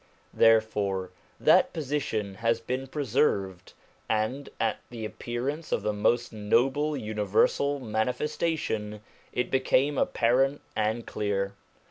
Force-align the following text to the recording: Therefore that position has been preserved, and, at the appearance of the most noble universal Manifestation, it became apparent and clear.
Therefore 0.33 1.11
that 1.39 1.73
position 1.73 2.33
has 2.41 2.59
been 2.59 2.87
preserved, 2.87 3.73
and, 4.09 4.49
at 4.59 4.79
the 4.89 5.05
appearance 5.05 5.71
of 5.71 5.83
the 5.83 5.93
most 5.93 6.33
noble 6.33 6.97
universal 6.97 7.79
Manifestation, 7.79 9.01
it 9.31 9.51
became 9.51 9.99
apparent 9.99 10.61
and 10.75 11.05
clear. 11.05 11.53